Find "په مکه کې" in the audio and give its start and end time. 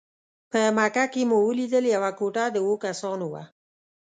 0.51-1.21